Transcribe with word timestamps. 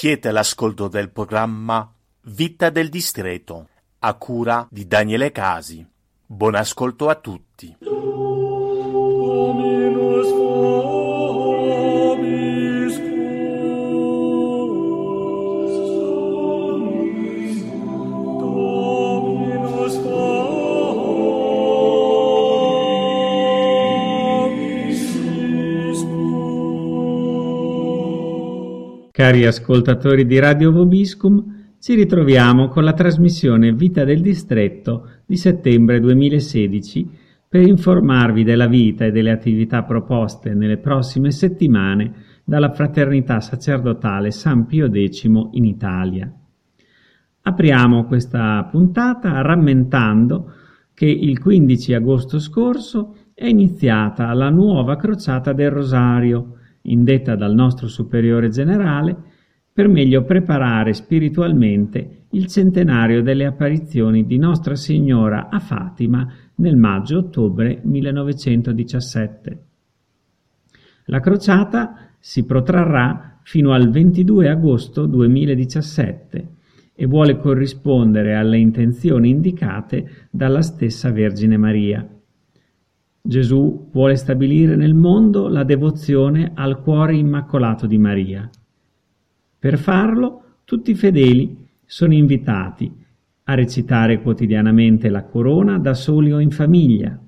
Siete 0.00 0.28
all'ascolto 0.28 0.86
del 0.86 1.10
programma 1.10 1.92
Vita 2.20 2.70
del 2.70 2.88
Distreto, 2.88 3.68
a 3.98 4.14
cura 4.14 4.64
di 4.70 4.86
Daniele 4.86 5.32
Casi. 5.32 5.84
Buon 6.24 6.54
ascolto 6.54 7.08
a 7.08 7.16
tutti. 7.16 7.76
Cari 29.18 29.46
ascoltatori 29.46 30.26
di 30.26 30.38
Radio 30.38 30.70
Vobiscum, 30.70 31.74
ci 31.80 31.94
ritroviamo 31.94 32.68
con 32.68 32.84
la 32.84 32.92
trasmissione 32.92 33.72
Vita 33.72 34.04
del 34.04 34.20
Distretto 34.20 35.08
di 35.26 35.36
settembre 35.36 35.98
2016 35.98 37.10
per 37.48 37.66
informarvi 37.66 38.44
della 38.44 38.68
vita 38.68 39.06
e 39.06 39.10
delle 39.10 39.32
attività 39.32 39.82
proposte 39.82 40.54
nelle 40.54 40.76
prossime 40.76 41.32
settimane 41.32 42.12
dalla 42.44 42.70
Fraternità 42.70 43.40
Sacerdotale 43.40 44.30
San 44.30 44.66
Pio 44.66 44.88
X 44.88 45.24
in 45.24 45.64
Italia. 45.64 46.32
Apriamo 47.42 48.04
questa 48.04 48.68
puntata 48.70 49.42
rammentando 49.42 50.52
che 50.94 51.06
il 51.06 51.40
15 51.40 51.92
agosto 51.94 52.38
scorso 52.38 53.16
è 53.34 53.46
iniziata 53.46 54.32
la 54.32 54.50
nuova 54.50 54.94
crociata 54.94 55.52
del 55.52 55.72
Rosario, 55.72 56.57
indetta 56.82 57.36
dal 57.36 57.54
nostro 57.54 57.88
Superiore 57.88 58.48
Generale, 58.48 59.16
per 59.72 59.88
meglio 59.88 60.24
preparare 60.24 60.92
spiritualmente 60.92 62.26
il 62.30 62.46
centenario 62.46 63.22
delle 63.22 63.46
apparizioni 63.46 64.26
di 64.26 64.36
Nostra 64.36 64.74
Signora 64.74 65.48
a 65.48 65.60
Fatima 65.60 66.26
nel 66.56 66.76
maggio-ottobre 66.76 67.80
1917. 67.84 69.62
La 71.06 71.20
crociata 71.20 72.10
si 72.18 72.44
protrarrà 72.44 73.38
fino 73.42 73.72
al 73.72 73.88
22 73.88 74.48
agosto 74.48 75.06
2017 75.06 76.48
e 76.94 77.06
vuole 77.06 77.38
corrispondere 77.38 78.34
alle 78.34 78.58
intenzioni 78.58 79.30
indicate 79.30 80.28
dalla 80.30 80.60
stessa 80.60 81.12
Vergine 81.12 81.56
Maria. 81.56 82.06
Gesù 83.20 83.88
vuole 83.92 84.16
stabilire 84.16 84.76
nel 84.76 84.94
mondo 84.94 85.48
la 85.48 85.64
devozione 85.64 86.52
al 86.54 86.80
cuore 86.80 87.16
immacolato 87.16 87.86
di 87.86 87.98
Maria. 87.98 88.48
Per 89.58 89.78
farlo, 89.78 90.42
tutti 90.64 90.92
i 90.92 90.94
fedeli 90.94 91.66
sono 91.84 92.14
invitati 92.14 92.90
a 93.44 93.54
recitare 93.54 94.20
quotidianamente 94.20 95.08
la 95.08 95.24
corona 95.24 95.78
da 95.78 95.94
soli 95.94 96.32
o 96.32 96.38
in 96.38 96.50
famiglia, 96.50 97.18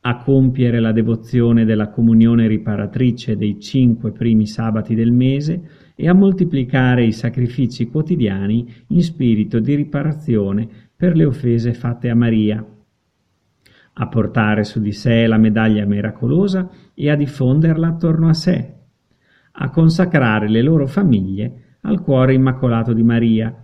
a 0.00 0.16
compiere 0.18 0.80
la 0.80 0.92
devozione 0.92 1.64
della 1.64 1.90
comunione 1.90 2.46
riparatrice 2.46 3.36
dei 3.36 3.58
cinque 3.58 4.12
primi 4.12 4.46
sabati 4.46 4.94
del 4.94 5.12
mese 5.12 5.68
e 5.94 6.08
a 6.08 6.14
moltiplicare 6.14 7.04
i 7.04 7.12
sacrifici 7.12 7.88
quotidiani 7.88 8.72
in 8.88 9.02
spirito 9.02 9.58
di 9.58 9.74
riparazione 9.74 10.68
per 10.94 11.16
le 11.16 11.24
offese 11.24 11.72
fatte 11.72 12.08
a 12.10 12.14
Maria, 12.14 12.64
a 13.98 14.08
portare 14.08 14.64
su 14.64 14.80
di 14.80 14.92
sé 14.92 15.26
la 15.26 15.38
medaglia 15.38 15.86
miracolosa 15.86 16.68
e 16.94 17.10
a 17.10 17.16
diffonderla 17.16 17.88
attorno 17.88 18.28
a 18.28 18.34
sé, 18.34 18.74
a 19.52 19.70
consacrare 19.70 20.48
le 20.48 20.62
loro 20.62 20.86
famiglie 20.86 21.78
al 21.82 22.02
cuore 22.02 22.34
immacolato 22.34 22.92
di 22.92 23.02
Maria. 23.02 23.54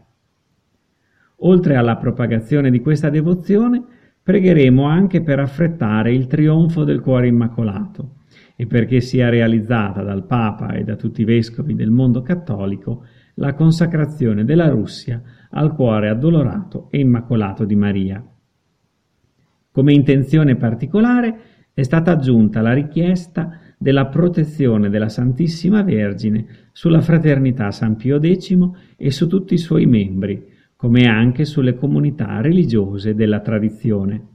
Oltre 1.45 1.77
alla 1.77 1.97
propagazione 1.97 2.71
di 2.71 2.81
questa 2.81 3.11
devozione, 3.11 3.83
pregheremo 4.23 4.85
anche 4.85 5.23
per 5.23 5.41
affrettare 5.41 6.15
il 6.15 6.29
trionfo 6.29 6.85
del 6.85 7.01
cuore 7.01 7.27
immacolato 7.27 8.21
e 8.57 8.67
perché 8.67 9.01
sia 9.01 9.29
realizzata 9.29 10.03
dal 10.03 10.25
Papa 10.25 10.73
e 10.73 10.85
da 10.85 10.97
tutti 10.97 11.23
i 11.23 11.27
vescovi 11.27 11.75
del 11.75 11.91
mondo 11.91 12.23
cattolico 12.23 13.05
la 13.35 13.55
consacrazione 13.55 14.45
della 14.45 14.69
Russia 14.69 15.21
al 15.51 15.75
cuore 15.75 16.09
addolorato 16.09 16.89
e 16.91 17.01
immacolato 17.01 17.65
di 17.65 17.75
Maria. 17.77 18.32
Come 19.73 19.95
intenzione 19.95 20.57
particolare 20.57 21.41
è 21.73 21.83
stata 21.83 22.13
aggiunta 22.13 22.61
la 22.61 22.75
richiesta 22.75 23.59
della 23.79 24.07
protezione 24.07 24.91
della 24.91 25.09
Santissima 25.09 25.83
Vergine 25.83 26.69
sulla 26.73 27.01
Fraternità 27.01 27.71
San 27.71 27.97
Pio 27.97 28.21
X 28.21 28.55
e 28.99 29.11
su 29.11 29.27
tutti 29.29 29.55
i 29.55 29.59
suoi 29.59 29.87
membri, 29.87 30.47
come 30.77 31.07
anche 31.07 31.47
sulle 31.47 31.75
comunità 31.75 32.43
religiose 32.43 33.15
della 33.15 33.41
tradizione. 33.41 34.27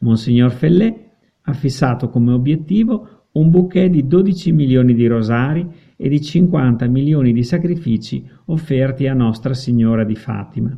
Monsignor 0.00 0.50
Fellè 0.50 1.10
ha 1.42 1.52
fissato 1.52 2.08
come 2.08 2.32
obiettivo 2.32 3.26
un 3.32 3.48
bouquet 3.48 3.88
di 3.88 4.08
12 4.08 4.50
milioni 4.50 4.92
di 4.92 5.06
rosari 5.06 5.64
e 5.96 6.08
di 6.08 6.20
50 6.20 6.88
milioni 6.88 7.32
di 7.32 7.44
sacrifici 7.44 8.28
offerti 8.46 9.06
a 9.06 9.14
Nostra 9.14 9.54
Signora 9.54 10.02
di 10.02 10.16
Fatima. 10.16 10.76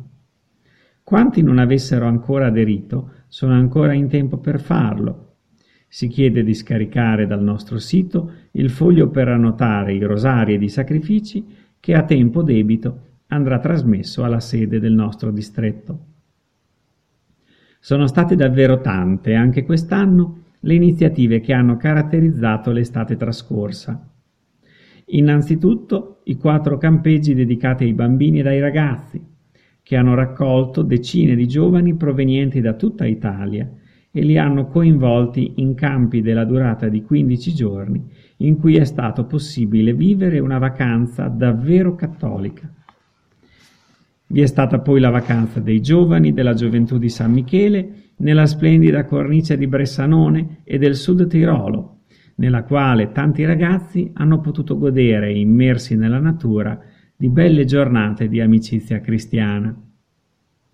Quanti 1.03 1.41
non 1.41 1.57
avessero 1.57 2.05
ancora 2.05 2.47
aderito 2.47 3.11
sono 3.33 3.53
ancora 3.53 3.93
in 3.93 4.09
tempo 4.09 4.37
per 4.37 4.61
farlo. 4.61 5.37
Si 5.87 6.07
chiede 6.07 6.43
di 6.43 6.53
scaricare 6.53 7.25
dal 7.25 7.41
nostro 7.41 7.79
sito 7.79 8.31
il 8.51 8.69
foglio 8.69 9.09
per 9.09 9.27
annotare 9.27 9.95
i 9.95 10.03
rosari 10.03 10.53
ed 10.53 10.61
i 10.61 10.69
sacrifici 10.69 11.43
che 11.79 11.95
a 11.95 12.03
tempo 12.03 12.43
debito 12.43 13.21
andrà 13.29 13.57
trasmesso 13.57 14.23
alla 14.23 14.39
sede 14.39 14.79
del 14.79 14.93
nostro 14.93 15.31
distretto. 15.31 16.05
Sono 17.79 18.05
state 18.05 18.35
davvero 18.35 18.81
tante 18.81 19.33
anche 19.33 19.63
quest'anno 19.63 20.43
le 20.59 20.75
iniziative 20.75 21.39
che 21.39 21.53
hanno 21.53 21.75
caratterizzato 21.75 22.71
l'estate 22.71 23.17
trascorsa. 23.17 24.11
Innanzitutto 25.05 26.21
i 26.25 26.37
quattro 26.37 26.77
campeggi 26.77 27.33
dedicati 27.33 27.83
ai 27.83 27.93
bambini 27.93 28.41
ed 28.41 28.45
ai 28.45 28.59
ragazzi, 28.59 29.32
che 29.83 29.97
hanno 29.97 30.15
raccolto 30.15 30.81
decine 30.81 31.35
di 31.35 31.45
giovani 31.45 31.95
provenienti 31.95 32.61
da 32.61 32.73
tutta 32.73 33.05
Italia 33.05 33.69
e 34.09 34.21
li 34.21 34.37
hanno 34.37 34.67
coinvolti 34.67 35.53
in 35.57 35.75
campi 35.75 36.21
della 36.21 36.45
durata 36.45 36.87
di 36.87 37.03
15 37.03 37.53
giorni 37.53 38.01
in 38.37 38.57
cui 38.57 38.77
è 38.77 38.85
stato 38.85 39.25
possibile 39.25 39.93
vivere 39.93 40.39
una 40.39 40.57
vacanza 40.57 41.27
davvero 41.27 41.95
cattolica. 41.95 42.71
Vi 44.27 44.41
è 44.41 44.45
stata 44.45 44.79
poi 44.79 44.99
la 44.99 45.09
vacanza 45.09 45.59
dei 45.59 45.81
giovani 45.81 46.31
della 46.31 46.53
gioventù 46.53 46.97
di 46.97 47.09
San 47.09 47.33
Michele 47.33 48.11
nella 48.17 48.45
splendida 48.45 49.05
cornice 49.05 49.57
di 49.57 49.67
Bressanone 49.67 50.61
e 50.63 50.77
del 50.77 50.95
Sud 50.95 51.27
Tirolo, 51.27 51.99
nella 52.35 52.63
quale 52.63 53.11
tanti 53.11 53.43
ragazzi 53.45 54.11
hanno 54.13 54.39
potuto 54.39 54.77
godere, 54.77 55.33
immersi 55.33 55.95
nella 55.95 56.19
natura, 56.19 56.79
di 57.23 57.29
belle 57.29 57.63
giornate 57.63 58.27
di 58.27 58.41
amicizia 58.41 58.99
cristiana. 58.99 59.73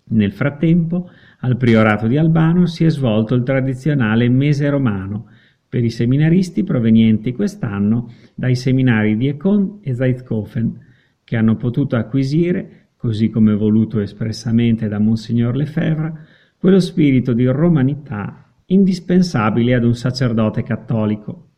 Nel 0.06 0.32
frattempo, 0.32 1.08
al 1.42 1.56
priorato 1.56 2.08
di 2.08 2.16
Albano 2.16 2.66
si 2.66 2.84
è 2.84 2.90
svolto 2.90 3.36
il 3.36 3.44
tradizionale 3.44 4.28
mese 4.28 4.68
romano 4.68 5.26
per 5.68 5.84
i 5.84 5.90
seminaristi 5.90 6.64
provenienti 6.64 7.32
quest'anno 7.34 8.10
dai 8.34 8.56
seminari 8.56 9.16
di 9.16 9.28
Econ 9.28 9.78
e 9.80 9.94
Zeitkofen, 9.94 10.76
che 11.22 11.36
hanno 11.36 11.54
potuto 11.54 11.94
acquisire 11.94 12.88
così 12.96 13.30
come 13.30 13.54
voluto 13.54 14.00
espressamente 14.00 14.88
da 14.88 14.98
Monsignor 14.98 15.54
Lefebvre, 15.54 16.26
quello 16.58 16.80
spirito 16.80 17.32
di 17.32 17.46
romanità 17.46 18.52
indispensabile 18.66 19.74
ad 19.74 19.84
un 19.84 19.94
sacerdote 19.94 20.64
cattolico. 20.64 21.49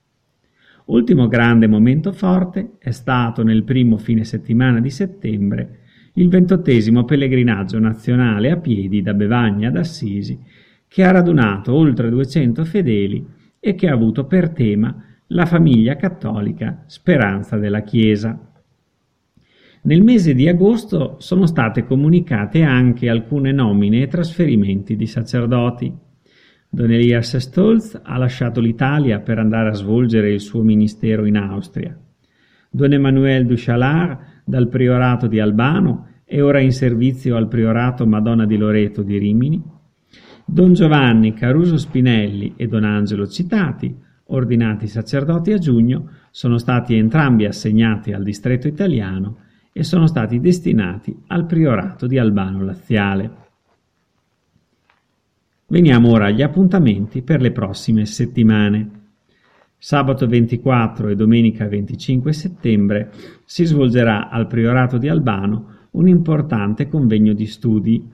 Ultimo 0.87 1.29
grande 1.29 1.67
momento 1.67 2.13
forte 2.13 2.73
è 2.79 2.91
stato 2.91 3.43
nel 3.43 3.63
primo 3.63 3.99
fine 3.99 4.25
settimana 4.25 4.81
di 4.81 4.91
settembre 4.91 5.79
il 6.15 6.29
ventottesimo 6.29 7.05
pellegrinaggio 7.05 7.79
nazionale 7.79 8.51
a 8.51 8.59
piedi 8.59 9.01
da 9.01 9.15
Bevagna 9.15 9.69
ad 9.69 9.77
Assisi, 9.77 10.39
che 10.87 11.05
ha 11.05 11.11
radunato 11.11 11.73
oltre 11.73 12.11
200 12.11 12.65
fedeli 12.65 13.27
e 13.59 13.75
che 13.75 13.89
ha 13.89 13.95
avuto 13.95 14.27
per 14.27 14.51
tema 14.51 14.95
la 15.29 15.47
famiglia 15.47 15.97
cattolica, 15.97 16.85
speranza 16.87 17.57
della 17.57 17.83
Chiesa. 17.83 18.39
Nel 19.85 20.03
mese 20.03 20.35
di 20.35 20.49
agosto 20.49 21.17
sono 21.19 21.47
state 21.47 21.85
comunicate 21.85 22.63
anche 22.63 23.09
alcune 23.09 23.53
nomine 23.53 24.03
e 24.03 24.09
trasferimenti 24.09 24.97
di 24.97 25.07
sacerdoti. 25.07 25.93
Don 26.75 26.91
Elias 26.91 27.37
Stolz 27.37 28.01
ha 28.03 28.17
lasciato 28.17 28.59
l'Italia 28.59 29.21
per 29.21 29.39
andare 29.39 29.69
a 29.69 29.75
svolgere 29.75 30.33
il 30.33 30.41
suo 30.41 30.63
ministero 30.63 31.27
in 31.27 31.37
Austria. 31.37 31.95
Don 32.71 32.95
Emmanuel 32.95 33.45
Duchalard 33.45 34.19
dal 34.47 34.69
priorato 34.69 35.27
di 35.27 35.39
Albano 35.39 36.07
è 36.25 36.41
ora 36.41 36.61
in 36.61 36.73
servizio 36.73 37.37
al 37.37 37.47
priorato 37.47 38.07
Madonna 38.07 38.47
di 38.47 38.57
Loreto 38.57 39.03
di 39.03 39.19
Rimini. 39.19 39.63
Don 40.47 40.73
Giovanni 40.73 41.35
Caruso 41.35 41.77
Spinelli 41.77 42.55
e 42.57 42.67
Don 42.69 42.85
Angelo 42.85 43.27
Citati, 43.27 43.95
ordinati 44.29 44.87
sacerdoti 44.87 45.53
a 45.53 45.59
giugno, 45.59 46.09
sono 46.31 46.57
stati 46.57 46.95
entrambi 46.95 47.45
assegnati 47.45 48.15
al 48.15 48.23
distretto 48.23 48.67
italiano 48.67 49.41
e 49.75 49.83
sono 49.85 50.07
stati 50.07 50.41
destinati 50.41 51.15
al 51.27 51.45
priorato 51.45 52.07
di 52.07 52.17
Albano 52.17 52.65
Laziale. 52.65 53.42
Veniamo 55.73 56.11
ora 56.11 56.27
agli 56.27 56.43
appuntamenti 56.43 57.23
per 57.23 57.41
le 57.41 57.51
prossime 57.51 58.05
settimane. 58.05 58.91
Sabato 59.79 60.27
24 60.27 61.09
e 61.09 61.15
domenica 61.15 61.67
25 61.67 62.31
settembre 62.35 63.11
si 63.47 63.65
svolgerà 63.65 64.29
al 64.29 64.47
Priorato 64.49 64.99
di 64.99 65.09
Albano 65.09 65.89
un 65.93 66.09
importante 66.09 66.89
convegno 66.89 67.33
di 67.33 67.47
studi. 67.47 68.07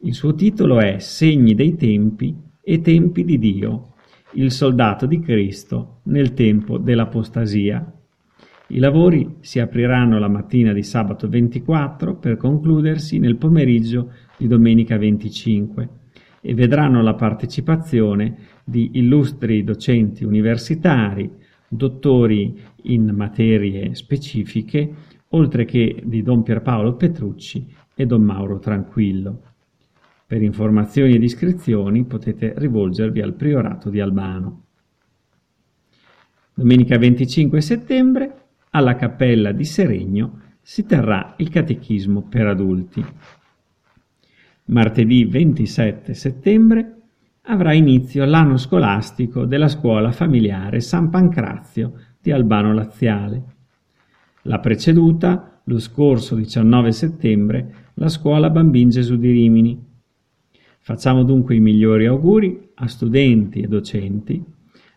Il 0.00 0.12
suo 0.12 0.34
titolo 0.34 0.78
è 0.78 0.98
Segni 0.98 1.54
dei 1.54 1.74
tempi 1.74 2.36
e 2.60 2.82
tempi 2.82 3.24
di 3.24 3.38
Dio, 3.38 3.94
il 4.32 4.52
soldato 4.52 5.06
di 5.06 5.20
Cristo 5.20 6.00
nel 6.02 6.34
tempo 6.34 6.76
dell'apostasia. 6.76 7.92
I 8.66 8.78
lavori 8.78 9.36
si 9.40 9.58
apriranno 9.58 10.18
la 10.18 10.28
mattina 10.28 10.74
di 10.74 10.82
sabato 10.82 11.30
24 11.30 12.16
per 12.16 12.36
concludersi 12.36 13.18
nel 13.18 13.36
pomeriggio 13.36 14.12
di 14.36 14.46
domenica 14.46 14.98
25 14.98 15.97
e 16.40 16.54
vedranno 16.54 17.02
la 17.02 17.14
partecipazione 17.14 18.36
di 18.64 18.90
illustri 18.94 19.64
docenti 19.64 20.24
universitari, 20.24 21.30
dottori 21.68 22.60
in 22.84 23.08
materie 23.14 23.94
specifiche, 23.94 24.94
oltre 25.30 25.64
che 25.64 26.02
di 26.04 26.22
Don 26.22 26.42
Pierpaolo 26.42 26.94
Petrucci 26.94 27.66
e 27.94 28.06
Don 28.06 28.22
Mauro 28.22 28.58
Tranquillo. 28.58 29.42
Per 30.26 30.42
informazioni 30.42 31.14
ed 31.14 31.22
iscrizioni 31.22 32.04
potete 32.04 32.52
rivolgervi 32.56 33.20
al 33.20 33.34
Priorato 33.34 33.90
di 33.90 34.00
Albano. 34.00 34.64
Domenica 36.54 36.98
25 36.98 37.60
settembre 37.60 38.34
alla 38.70 38.94
Cappella 38.96 39.52
di 39.52 39.64
Seregno 39.64 40.40
si 40.60 40.84
terrà 40.84 41.34
il 41.38 41.48
Catechismo 41.48 42.22
per 42.28 42.46
adulti. 42.46 43.04
Martedì 44.68 45.24
27 45.24 46.12
settembre 46.12 46.96
avrà 47.44 47.72
inizio 47.72 48.26
l'anno 48.26 48.58
scolastico 48.58 49.46
della 49.46 49.68
scuola 49.68 50.12
familiare 50.12 50.80
San 50.80 51.08
Pancrazio 51.08 51.92
di 52.20 52.30
Albano 52.32 52.74
Laziale. 52.74 53.42
L'ha 54.42 54.58
preceduta, 54.58 55.62
lo 55.64 55.78
scorso 55.78 56.34
19 56.34 56.92
settembre, 56.92 57.74
la 57.94 58.08
scuola 58.10 58.50
Bambin 58.50 58.90
Gesù 58.90 59.16
di 59.16 59.30
Rimini. 59.30 59.82
Facciamo 60.80 61.22
dunque 61.22 61.54
i 61.54 61.60
migliori 61.60 62.04
auguri 62.04 62.68
a 62.74 62.86
studenti 62.88 63.60
e 63.60 63.68
docenti 63.68 64.44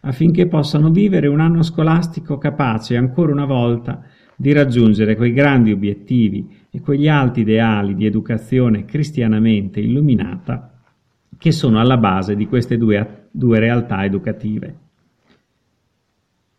affinché 0.02 0.48
possano 0.48 0.90
vivere 0.90 1.28
un 1.28 1.40
anno 1.40 1.64
scolastico 1.64 2.38
capace 2.38 2.98
ancora 2.98 3.32
una 3.32 3.46
volta 3.46 4.04
di 4.42 4.54
raggiungere 4.54 5.16
quei 5.16 5.34
grandi 5.34 5.72
obiettivi 5.72 6.50
e 6.72 6.82
quegli 6.82 7.08
alti 7.08 7.42
ideali 7.42 7.94
di 7.94 8.08
educazione 8.08 8.86
cristianamente 8.86 9.80
illuminata 9.80 10.82
che 11.38 11.52
sono 11.52 11.80
alla 11.80 11.98
base 11.98 12.36
di 12.36 12.48
queste 12.48 12.76
due, 12.76 13.28
due 13.30 13.60
realtà 13.60 14.04
educative. 14.04 14.78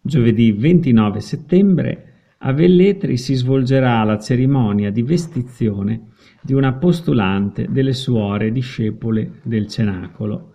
Giovedì 0.01 0.53
29 0.53 1.19
settembre 1.19 2.13
a 2.39 2.53
Velletri 2.53 3.17
si 3.17 3.35
svolgerà 3.35 4.05
la 4.05 4.19
cerimonia 4.21 4.93
di 4.93 5.03
vestizione 5.03 6.11
di 6.41 6.53
una 6.53 6.75
postulante 6.75 7.67
delle 7.69 7.95
suore 7.95 8.53
discepole 8.53 9.41
del 9.43 9.67
Cenacolo. 9.67 10.52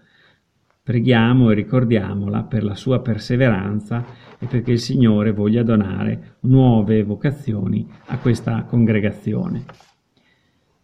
Preghiamo 0.88 1.52
e 1.52 1.54
ricordiamola 1.54 2.44
per 2.44 2.64
la 2.64 2.74
sua 2.74 3.02
perseveranza 3.02 4.06
e 4.40 4.46
perché 4.46 4.72
il 4.72 4.80
Signore 4.80 5.34
voglia 5.34 5.62
donare 5.62 6.38
nuove 6.44 7.04
vocazioni 7.04 7.86
a 8.06 8.18
questa 8.20 8.64
congregazione. 8.64 9.66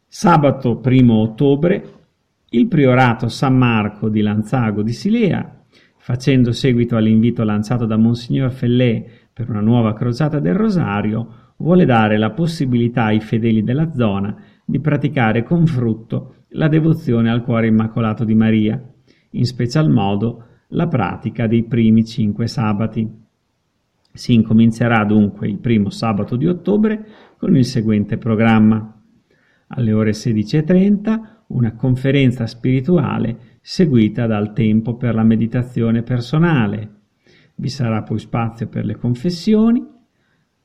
Sabato 0.06 0.82
1 0.84 1.14
ottobre 1.14 1.94
il 2.50 2.68
priorato 2.68 3.30
San 3.30 3.58
Marco 3.58 4.10
di 4.10 4.20
Lanzago 4.20 4.82
di 4.82 4.92
Silea, 4.92 5.64
facendo 5.96 6.52
seguito 6.52 6.98
all'invito 6.98 7.46
lanciato 7.46 7.86
da 7.86 7.96
Monsignor 7.96 8.52
Fellè 8.52 9.06
per 9.32 9.50
una 9.50 9.62
nuova 9.62 9.94
crociata 9.94 10.40
del 10.40 10.56
Rosario, 10.56 11.54
vuole 11.60 11.86
dare 11.86 12.18
la 12.18 12.32
possibilità 12.32 13.06
ai 13.06 13.22
fedeli 13.22 13.64
della 13.64 13.94
zona 13.94 14.36
di 14.66 14.82
praticare 14.82 15.44
con 15.44 15.66
frutto 15.66 16.34
la 16.56 16.68
devozione 16.68 17.32
al 17.32 17.42
cuore 17.42 17.68
immacolato 17.68 18.26
di 18.26 18.36
Maria, 18.36 18.93
in 19.34 19.46
special 19.46 19.90
modo 19.90 20.46
la 20.70 20.88
pratica 20.88 21.48
dei 21.48 21.64
primi 21.64 22.04
cinque 22.06 22.48
sabati. 22.48 23.22
Si 24.12 24.34
incomincerà 24.34 25.04
dunque 25.06 25.48
il 25.48 25.58
primo 25.58 25.90
sabato 25.90 26.36
di 26.36 26.48
ottobre 26.48 27.06
con 27.38 27.56
il 27.56 27.66
seguente 27.66 28.18
programma. 28.18 29.02
Alle 29.68 29.94
ore 29.94 30.12
16.30 30.12 31.32
una 31.48 31.74
conferenza 31.74 32.46
spirituale 32.48 33.60
seguita 33.62 34.26
dal 34.28 34.54
tempo 34.54 34.96
per 34.96 35.16
la 35.16 35.24
meditazione 35.24 36.04
personale. 36.04 37.02
Vi 37.56 37.70
sarà 37.70 38.02
poi 38.04 38.20
spazio 38.20 38.68
per 38.68 38.86
le 38.86 38.96
confessioni, 38.96 39.86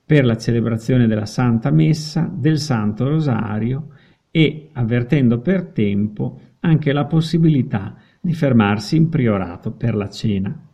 per 0.05 0.25
la 0.25 0.37
celebrazione 0.37 1.07
della 1.07 1.25
Santa 1.25 1.69
Messa, 1.71 2.31
del 2.31 2.59
Santo 2.59 3.07
Rosario 3.07 3.89
e, 4.31 4.69
avvertendo 4.73 5.39
per 5.39 5.65
tempo, 5.65 6.39
anche 6.61 6.91
la 6.91 7.05
possibilità 7.05 7.95
di 7.95 8.08
fermarsi 8.33 8.95
in 8.95 9.09
priorato 9.09 9.71
per 9.71 9.95
la 9.95 10.09
cena. 10.09 10.67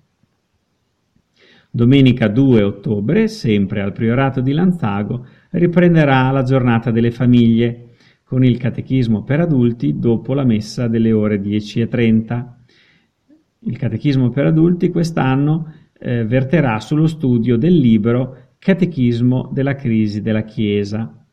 Domenica 1.75 2.29
2 2.29 2.63
ottobre, 2.63 3.27
sempre 3.27 3.81
al 3.81 3.91
Priorato 3.91 4.39
di 4.39 4.53
Lanzago, 4.53 5.25
riprenderà 5.51 6.31
la 6.31 6.43
giornata 6.43 6.89
delle 6.89 7.11
famiglie 7.11 7.89
con 8.23 8.45
il 8.45 8.57
catechismo 8.57 9.23
per 9.23 9.41
adulti 9.41 9.99
dopo 9.99 10.33
la 10.33 10.45
messa 10.45 10.87
delle 10.87 11.11
ore 11.11 11.41
10 11.41 11.81
e 11.81 11.87
30. 11.87 12.57
Il 13.59 13.77
catechismo 13.77 14.29
per 14.29 14.45
adulti 14.45 14.89
quest'anno 14.89 15.73
eh, 15.99 16.25
verterà 16.25 16.79
sullo 16.79 17.07
studio 17.07 17.57
del 17.57 17.75
libro 17.75 18.53
Catechismo 18.57 19.49
della 19.51 19.75
crisi 19.75 20.21
della 20.21 20.43
Chiesa. 20.43 21.24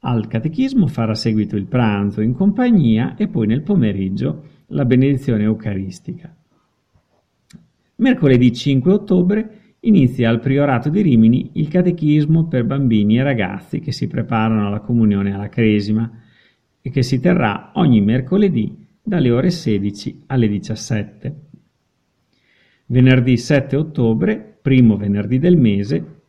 Al 0.00 0.26
catechismo 0.28 0.86
farà 0.86 1.14
seguito 1.14 1.56
il 1.56 1.66
pranzo 1.66 2.22
in 2.22 2.32
compagnia 2.32 3.16
e 3.16 3.28
poi 3.28 3.46
nel 3.46 3.62
pomeriggio 3.62 4.44
la 4.68 4.84
benedizione 4.86 5.42
eucaristica. 5.42 6.34
Mercoledì 7.96 8.52
5 8.52 8.92
ottobre 8.92 9.74
inizia 9.80 10.30
al 10.30 10.40
Priorato 10.40 10.88
di 10.88 11.02
Rimini 11.02 11.50
il 11.54 11.68
catechismo 11.68 12.46
per 12.46 12.64
bambini 12.64 13.18
e 13.18 13.22
ragazzi 13.22 13.80
che 13.80 13.92
si 13.92 14.06
preparano 14.06 14.66
alla 14.66 14.80
comunione 14.80 15.34
alla 15.34 15.50
Cresima 15.50 16.10
e 16.80 16.90
che 16.90 17.02
si 17.02 17.20
terrà 17.20 17.72
ogni 17.74 18.00
mercoledì 18.00 18.86
dalle 19.02 19.30
ore 19.30 19.50
16 19.50 20.24
alle 20.26 20.48
17. 20.48 21.40
Venerdì 22.86 23.36
7 23.36 23.76
ottobre, 23.76 24.58
primo 24.62 24.96
venerdì 24.96 25.38
del 25.38 25.58
mese, 25.58 26.19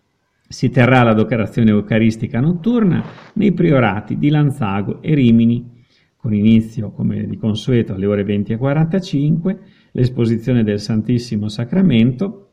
si 0.51 0.69
terrà 0.69 1.03
la 1.03 1.13
decorazione 1.13 1.71
eucaristica 1.71 2.39
notturna 2.39 3.03
nei 3.33 3.53
priorati 3.53 4.17
di 4.17 4.29
Lanzago 4.29 5.01
e 5.01 5.13
Rimini, 5.13 5.83
con 6.15 6.33
inizio, 6.33 6.91
come 6.91 7.25
di 7.25 7.37
consueto, 7.37 7.93
alle 7.93 8.05
ore 8.05 8.23
20.45 8.23 9.57
l'esposizione 9.91 10.63
del 10.63 10.79
Santissimo 10.79 11.47
Sacramento 11.47 12.51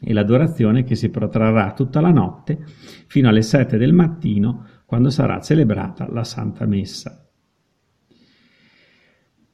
e 0.00 0.12
l'adorazione 0.12 0.84
che 0.84 0.94
si 0.94 1.08
protrarrà 1.08 1.72
tutta 1.72 2.00
la 2.00 2.10
notte 2.10 2.58
fino 3.06 3.28
alle 3.28 3.42
sette 3.42 3.78
del 3.78 3.92
mattino 3.92 4.66
quando 4.84 5.10
sarà 5.10 5.40
celebrata 5.40 6.08
la 6.10 6.24
Santa 6.24 6.66
Messa. 6.66 7.22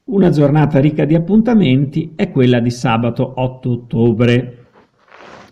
Una 0.05 0.29
giornata 0.29 0.81
ricca 0.81 1.07
di 1.07 1.14
appuntamenti 1.14 2.12
è 2.14 2.31
quella 2.31 2.61
di 2.61 2.71
sabato 2.71 3.41
8 3.41 3.71
ottobre. 3.71 4.63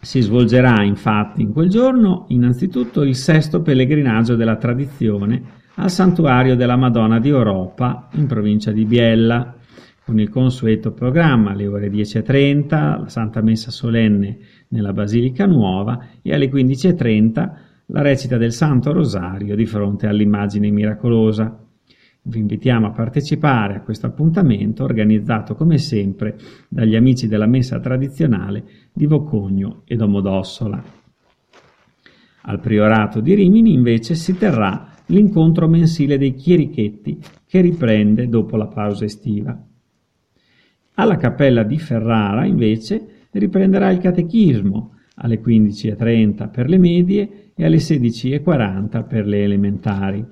Si 0.05 0.21
svolgerà 0.21 0.83
infatti 0.83 1.43
in 1.43 1.53
quel 1.53 1.69
giorno 1.69 2.25
innanzitutto 2.31 3.05
il 3.05 3.15
sesto 3.15 3.63
pellegrinaggio 3.63 4.35
della 4.35 4.57
tradizione 4.57 5.41
al 5.77 5.91
santuario 5.91 6.57
della 6.57 6.75
Madonna 6.75 7.21
di 7.21 7.29
Europa 7.29 8.09
in 8.15 8.27
provincia 8.27 8.73
di 8.73 8.85
Biella 8.85 9.55
con 10.05 10.19
il 10.19 10.29
consueto 10.29 10.91
programma 10.91 11.53
alle 11.53 11.69
ore 11.69 11.89
10.30 11.89 12.69
la 12.71 13.09
Santa 13.09 13.43
Messa 13.43 13.71
solenne 13.71 14.39
nella 14.71 14.93
Basilica 14.93 15.47
Nuova 15.47 16.07
e 16.21 16.35
alle 16.35 16.51
15.30 16.51 17.51
la 17.87 18.03
recita 18.03 18.37
del 18.37 18.53
Santo 18.53 18.93
Rosario 18.93 19.55
di 19.55 19.67
fronte 19.67 20.09
all'immagine 20.09 20.69
miracolosa. 20.71 21.65
Vi 22.25 22.39
invitiamo 22.39 22.87
a 22.87 22.93
partecipare 22.93 23.75
a 23.75 23.81
questo 23.81 24.07
appuntamento 24.07 24.85
organizzato 24.85 25.57
come 25.57 25.79
sempre 25.79 26.39
dagli 26.69 26.95
amici 26.95 27.27
della 27.27 27.47
messa 27.47 27.81
tradizionale 27.81 28.65
di 28.93 29.07
Vocogno 29.07 29.83
e 29.87 29.97
Domodossola. 29.97 30.81
Al 32.43 32.61
Priorato 32.61 33.21
di 33.21 33.35
Rimini 33.35 33.73
invece 33.73 34.15
si 34.15 34.39
terrà 34.39 34.89
l'incontro 35.07 35.67
mensile 35.67 36.17
dei 36.17 36.35
chierichetti 36.35 37.19
che 37.45 37.61
riprende 37.61 38.29
dopo 38.29 38.57
la 38.57 38.69
pausa 38.69 39.05
estiva. 39.05 39.61
Alla 40.95 41.17
Cappella 41.17 41.65
di 41.65 41.79
Ferrara 41.79 42.45
invece 42.45 43.27
riprenderà 43.33 43.91
il 43.91 43.99
catechismo 43.99 44.95
alle 45.17 45.41
15.30 45.41 46.51
per 46.51 46.69
le 46.69 46.79
medie 46.79 47.53
e 47.55 47.65
alle 47.65 47.79
16.40 47.79 49.07
per 49.07 49.27
le 49.27 49.43
elementari. 49.43 50.25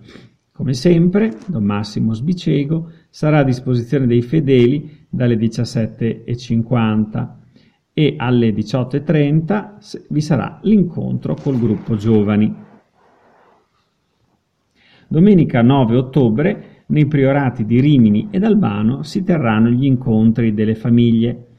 Come 0.61 0.75
sempre, 0.75 1.39
Don 1.47 1.65
Massimo 1.65 2.13
Sbicego 2.13 2.91
sarà 3.09 3.39
a 3.39 3.45
disposizione 3.45 4.07
dei 4.07 4.21
fedeli 4.21 5.07
dalle 5.09 5.37
17.50 5.37 7.29
e 7.95 8.15
alle 8.19 8.51
18.30 8.51 10.03
vi 10.11 10.21
sarà 10.21 10.61
l'incontro 10.65 11.35
col 11.35 11.59
gruppo 11.59 11.97
giovani. 11.97 12.55
Domenica 15.09 15.63
9 15.63 15.97
ottobre 15.97 16.85
nei 16.89 17.07
priorati 17.07 17.65
di 17.65 17.81
Rimini 17.81 18.29
ed 18.31 18.45
Albano 18.45 19.03
si 19.03 19.25
terranno 19.25 19.71
gli 19.71 19.87
incontri 19.87 20.53
delle 20.53 20.75
famiglie, 20.75 21.53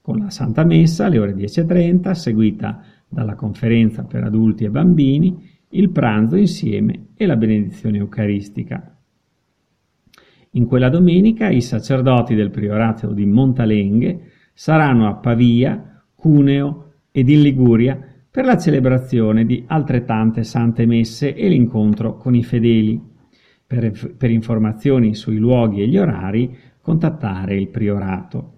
con 0.00 0.16
la 0.16 0.30
Santa 0.30 0.64
Messa 0.64 1.04
alle 1.04 1.18
ore 1.18 1.34
10.30, 1.34 2.12
seguita 2.12 2.82
dalla 3.06 3.34
conferenza 3.34 4.04
per 4.04 4.24
adulti 4.24 4.64
e 4.64 4.70
bambini, 4.70 5.55
il 5.78 5.90
pranzo 5.90 6.36
insieme 6.36 7.08
e 7.16 7.26
la 7.26 7.36
benedizione 7.36 7.98
eucaristica. 7.98 8.96
In 10.52 10.66
quella 10.66 10.88
domenica 10.88 11.50
i 11.50 11.60
sacerdoti 11.60 12.34
del 12.34 12.50
priorato 12.50 13.12
di 13.12 13.26
Montalenghe 13.26 14.30
saranno 14.54 15.06
a 15.06 15.14
Pavia, 15.14 16.02
Cuneo 16.14 16.92
ed 17.12 17.28
in 17.28 17.42
Liguria 17.42 17.98
per 18.30 18.44
la 18.44 18.56
celebrazione 18.56 19.44
di 19.44 19.64
altrettante 19.66 20.44
sante 20.44 20.86
messe 20.86 21.34
e 21.34 21.48
l'incontro 21.48 22.16
con 22.16 22.34
i 22.34 22.42
fedeli. 22.42 23.14
Per, 23.66 24.14
per 24.16 24.30
informazioni 24.30 25.14
sui 25.14 25.38
luoghi 25.38 25.82
e 25.82 25.88
gli 25.88 25.98
orari 25.98 26.56
contattare 26.80 27.56
il 27.56 27.68
priorato. 27.68 28.52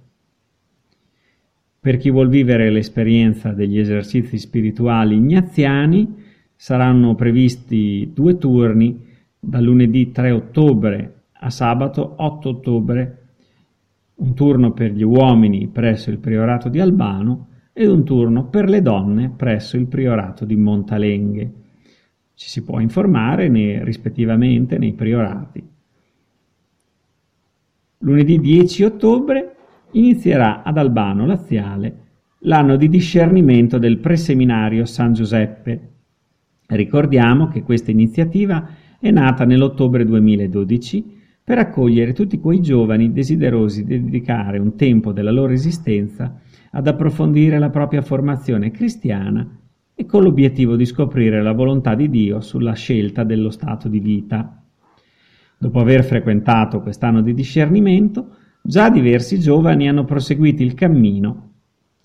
Per 1.80 1.96
chi 1.96 2.10
vuol 2.10 2.28
vivere 2.28 2.70
l'esperienza 2.70 3.52
degli 3.52 3.78
esercizi 3.78 4.36
spirituali 4.36 5.16
ignaziani, 5.16 6.26
saranno 6.60 7.14
previsti 7.14 8.10
due 8.12 8.36
turni 8.36 9.06
da 9.38 9.60
lunedì 9.60 10.10
3 10.10 10.32
ottobre 10.32 11.20
a 11.32 11.50
sabato 11.50 12.14
8 12.16 12.48
ottobre, 12.48 13.18
un 14.16 14.34
turno 14.34 14.72
per 14.72 14.90
gli 14.90 15.04
uomini 15.04 15.68
presso 15.68 16.10
il 16.10 16.18
priorato 16.18 16.68
di 16.68 16.80
Albano 16.80 17.46
ed 17.72 17.88
un 17.88 18.02
turno 18.04 18.48
per 18.48 18.68
le 18.68 18.82
donne 18.82 19.30
presso 19.30 19.76
il 19.76 19.86
priorato 19.86 20.44
di 20.44 20.56
Montalenghe. 20.56 21.52
Ci 22.34 22.48
si 22.48 22.64
può 22.64 22.80
informare 22.80 23.48
nei, 23.48 23.84
rispettivamente 23.84 24.78
nei 24.78 24.94
priorati. 24.94 25.64
Lunedì 27.98 28.40
10 28.40 28.82
ottobre 28.82 29.54
inizierà 29.92 30.64
ad 30.64 30.76
Albano 30.76 31.24
Laziale 31.24 32.06
l'anno 32.40 32.74
di 32.74 32.88
discernimento 32.88 33.78
del 33.78 33.98
preseminario 33.98 34.84
San 34.86 35.12
Giuseppe. 35.12 35.92
Ricordiamo 36.68 37.48
che 37.48 37.62
questa 37.62 37.90
iniziativa 37.90 38.68
è 39.00 39.10
nata 39.10 39.44
nell'ottobre 39.44 40.04
2012 40.04 41.16
per 41.42 41.58
accogliere 41.58 42.12
tutti 42.12 42.38
quei 42.38 42.60
giovani 42.60 43.10
desiderosi 43.10 43.84
di 43.84 44.02
dedicare 44.02 44.58
un 44.58 44.76
tempo 44.76 45.12
della 45.12 45.30
loro 45.30 45.52
esistenza 45.52 46.40
ad 46.70 46.86
approfondire 46.86 47.58
la 47.58 47.70
propria 47.70 48.02
formazione 48.02 48.70
cristiana 48.70 49.48
e 49.94 50.04
con 50.04 50.22
l'obiettivo 50.22 50.76
di 50.76 50.84
scoprire 50.84 51.42
la 51.42 51.52
volontà 51.52 51.94
di 51.94 52.10
Dio 52.10 52.40
sulla 52.40 52.74
scelta 52.74 53.24
dello 53.24 53.50
stato 53.50 53.88
di 53.88 54.00
vita. 54.00 54.62
Dopo 55.56 55.80
aver 55.80 56.04
frequentato 56.04 56.82
quest'anno 56.82 57.22
di 57.22 57.32
discernimento, 57.32 58.36
Già 58.68 58.90
diversi 58.90 59.40
giovani 59.40 59.88
hanno 59.88 60.04
proseguito 60.04 60.62
il 60.62 60.74
cammino, 60.74 61.52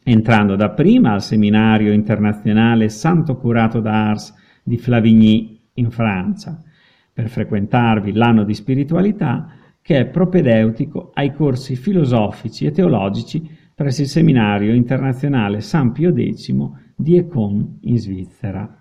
entrando 0.01 0.55
dapprima 0.55 1.11
al 1.11 1.21
seminario 1.21 1.91
internazionale 1.91 2.87
Santo 2.87 3.35
Curato 3.35 3.81
d'Ars 3.81 4.33
di 4.63 4.77
Flavigny 4.77 5.59
in 5.73 5.91
Francia, 5.91 6.59
per 7.11 7.29
frequentarvi 7.29 8.13
l'anno 8.13 8.43
di 8.43 8.53
spiritualità 8.53 9.49
che 9.81 9.99
è 9.99 10.05
propedeutico 10.05 11.11
ai 11.13 11.33
corsi 11.33 11.75
filosofici 11.75 12.65
e 12.65 12.71
teologici 12.71 13.47
presso 13.75 14.01
il 14.01 14.07
seminario 14.07 14.73
internazionale 14.73 15.59
San 15.59 15.91
Pio 15.91 16.13
X 16.15 16.55
di 16.95 17.17
Econ 17.17 17.79
in 17.81 17.97
Svizzera. 17.97 18.77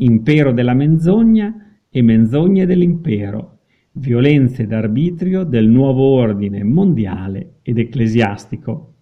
Impero 0.00 0.52
della 0.52 0.72
menzogna 0.72 1.78
e 1.90 2.02
menzogne 2.02 2.64
dell'impero, 2.64 3.58
violenze 3.92 4.66
d'arbitrio 4.66 5.44
del 5.44 5.68
nuovo 5.68 6.02
ordine 6.02 6.64
mondiale 6.64 7.58
ed 7.62 7.78
ecclesiastico. 7.78 8.94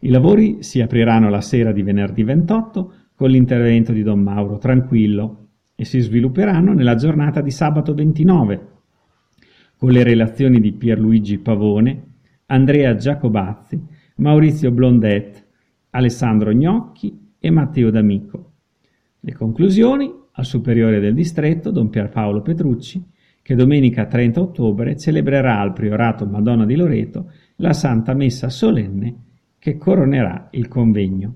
I 0.00 0.08
lavori 0.08 0.62
si 0.62 0.80
apriranno 0.80 1.28
la 1.28 1.42
sera 1.42 1.70
di 1.70 1.82
venerdì 1.82 2.22
28 2.22 2.94
con 3.14 3.28
l'intervento 3.28 3.92
di 3.92 4.02
Don 4.02 4.20
Mauro 4.20 4.56
Tranquillo 4.56 5.48
e 5.74 5.84
si 5.84 6.00
svilupperanno 6.00 6.72
nella 6.72 6.94
giornata 6.94 7.42
di 7.42 7.50
sabato 7.50 7.92
29 7.92 8.73
con 9.84 9.92
le 9.92 10.02
relazioni 10.02 10.60
di 10.60 10.72
Pierluigi 10.72 11.36
Pavone, 11.36 12.04
Andrea 12.46 12.94
Giacobazzi, 12.94 13.78
Maurizio 14.16 14.70
Blondet 14.70 15.46
Alessandro 15.90 16.52
Gnocchi 16.52 17.34
e 17.38 17.50
Matteo 17.50 17.90
D'Amico. 17.90 18.52
Le 19.20 19.34
conclusioni 19.34 20.10
al 20.32 20.46
superiore 20.46 21.00
del 21.00 21.12
distretto, 21.12 21.70
don 21.70 21.90
Pierpaolo 21.90 22.40
Petrucci, 22.40 23.04
che 23.42 23.54
domenica 23.54 24.06
30 24.06 24.40
ottobre 24.40 24.96
celebrerà 24.96 25.60
al 25.60 25.74
Priorato 25.74 26.24
Madonna 26.24 26.64
di 26.64 26.76
Loreto 26.76 27.30
la 27.56 27.74
Santa 27.74 28.14
Messa 28.14 28.48
solenne 28.48 29.16
che 29.58 29.76
coronerà 29.76 30.48
il 30.52 30.66
convegno. 30.66 31.34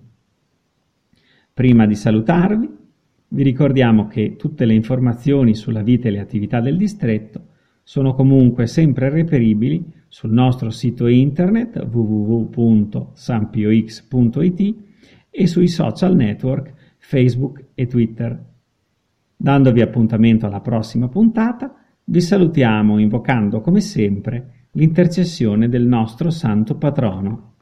Prima 1.52 1.87
di 1.87 1.95
salutarvi, 1.95 2.76
vi 3.28 3.43
ricordiamo 3.43 4.07
che 4.07 4.37
tutte 4.37 4.64
le 4.64 4.73
informazioni 4.73 5.55
sulla 5.55 5.83
vita 5.83 6.09
e 6.09 6.12
le 6.12 6.21
attività 6.21 6.62
del 6.62 6.78
distretto 6.78 7.48
sono 7.88 8.12
comunque 8.12 8.66
sempre 8.66 9.09
reperibili 9.09 9.83
sul 10.09 10.30
nostro 10.30 10.68
sito 10.68 11.07
internet 11.07 11.88
www.sampiox.it 11.90 14.75
e 15.30 15.47
sui 15.47 15.68
social 15.68 16.14
network 16.14 16.75
Facebook 16.99 17.68
e 17.73 17.87
Twitter. 17.87 18.45
Dandovi 19.35 19.80
appuntamento 19.80 20.45
alla 20.45 20.61
prossima 20.61 21.09
puntata, 21.09 21.76
vi 22.04 22.21
salutiamo 22.21 22.99
invocando 22.99 23.62
come 23.62 23.80
sempre 23.80 24.66
l'intercessione 24.73 25.71
del 25.71 25.87
nostro 25.87 26.28
santo 26.28 26.76
patrono. 26.76 27.54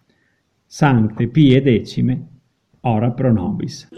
Sancte 0.65 1.29
Pie 1.29 1.63
Decime, 1.63 2.27
ora 2.81 3.13
pro 3.13 3.33
nobis. 3.33 3.91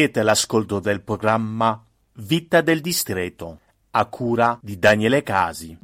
Siete 0.00 0.20
all'ascolto 0.20 0.80
del 0.80 1.02
programma 1.02 1.84
Vita 2.14 2.62
del 2.62 2.80
Distretto, 2.80 3.60
a 3.90 4.06
cura 4.06 4.58
di 4.62 4.78
Daniele 4.78 5.22
Casi. 5.22 5.76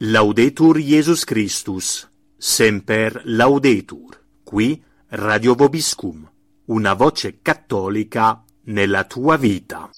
Laudetur 0.00 0.78
Jesus 0.78 1.22
Christus, 1.22 2.10
semper 2.36 3.20
laudetur. 3.22 4.24
Qui 4.42 4.82
Radio 5.10 5.54
Vobiscum, 5.54 6.28
una 6.64 6.94
voce 6.94 7.38
cattolica 7.40 8.42
nella 8.64 9.04
tua 9.04 9.36
vita. 9.36 9.88